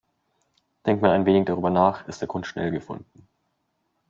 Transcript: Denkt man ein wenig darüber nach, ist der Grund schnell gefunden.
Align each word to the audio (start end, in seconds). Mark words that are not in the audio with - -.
Denkt 0.87 1.03
man 1.03 1.11
ein 1.11 1.27
wenig 1.27 1.45
darüber 1.45 1.69
nach, 1.69 2.07
ist 2.07 2.21
der 2.21 2.27
Grund 2.27 2.47
schnell 2.47 2.71
gefunden. 2.71 3.27